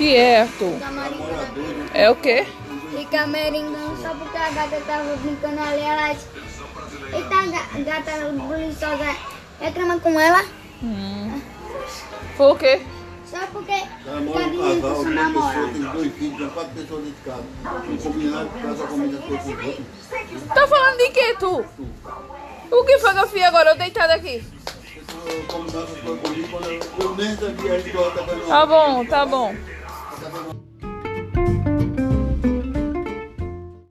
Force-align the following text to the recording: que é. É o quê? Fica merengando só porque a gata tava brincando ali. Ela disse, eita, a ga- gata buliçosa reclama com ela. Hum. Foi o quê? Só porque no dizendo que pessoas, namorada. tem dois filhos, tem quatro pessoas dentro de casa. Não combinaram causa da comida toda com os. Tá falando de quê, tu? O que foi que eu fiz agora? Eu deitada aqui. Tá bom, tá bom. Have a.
que 0.00 0.16
é. 0.16 0.48
É 1.92 2.10
o 2.10 2.16
quê? 2.16 2.46
Fica 2.96 3.26
merengando 3.26 4.00
só 4.00 4.14
porque 4.14 4.36
a 4.38 4.50
gata 4.50 4.80
tava 4.86 5.14
brincando 5.16 5.60
ali. 5.60 5.82
Ela 5.82 6.12
disse, 6.14 6.26
eita, 7.12 7.34
a 7.34 7.46
ga- 7.46 8.00
gata 8.00 8.32
buliçosa 8.32 9.16
reclama 9.60 10.00
com 10.00 10.18
ela. 10.18 10.42
Hum. 10.82 11.38
Foi 12.34 12.52
o 12.52 12.56
quê? 12.56 12.80
Só 13.26 13.46
porque 13.52 13.72
no 14.06 14.32
dizendo 14.32 14.62
que 14.62 14.74
pessoas, 14.80 15.06
namorada. 15.14 15.68
tem 15.68 15.82
dois 15.82 16.14
filhos, 16.14 16.38
tem 16.38 16.48
quatro 16.48 16.70
pessoas 16.70 17.04
dentro 17.04 17.18
de 17.18 17.30
casa. 17.30 17.44
Não 17.88 17.96
combinaram 17.98 18.48
causa 18.62 18.82
da 18.82 18.88
comida 18.88 19.18
toda 19.18 19.38
com 19.38 19.68
os. 19.68 20.48
Tá 20.54 20.66
falando 20.66 20.96
de 20.96 21.10
quê, 21.10 21.36
tu? 21.38 21.64
O 22.72 22.84
que 22.84 22.98
foi 22.98 23.12
que 23.12 23.18
eu 23.18 23.28
fiz 23.28 23.42
agora? 23.42 23.70
Eu 23.70 23.76
deitada 23.76 24.14
aqui. 24.14 24.42
Tá 28.48 28.66
bom, 28.66 29.04
tá 29.04 29.26
bom. 29.26 29.54
Have 30.30 30.46
a. 30.46 30.69